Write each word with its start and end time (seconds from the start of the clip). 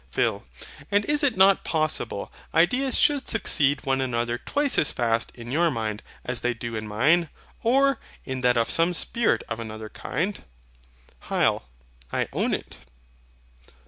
PHIL. 0.09 0.45
And 0.89 1.05
is 1.05 1.23
it 1.23 1.37
not 1.37 1.63
possible 1.63 2.31
ideas 2.55 2.97
should 2.97 3.29
succeed 3.29 3.85
one 3.85 4.01
another 4.01 4.39
twice 4.39 4.79
as 4.79 4.91
fast 4.91 5.31
in 5.35 5.51
your 5.51 5.69
mind 5.69 6.01
as 6.25 6.41
they 6.41 6.55
do 6.55 6.75
in 6.75 6.87
mine, 6.87 7.29
or 7.61 7.99
in 8.25 8.41
that 8.41 8.57
of 8.57 8.67
some 8.67 8.95
spirit 8.95 9.43
of 9.47 9.59
another 9.59 9.89
kind? 9.89 10.43
HYL. 11.25 11.65
I 12.11 12.27
own 12.33 12.55
it. 12.55 12.79